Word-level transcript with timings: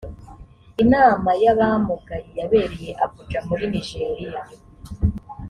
inamay’ 0.81 1.45
abamugaye 1.53 2.29
yabereye 2.39 2.91
abuja 3.03 3.39
muri 3.47 3.63
nigeria 3.73 4.41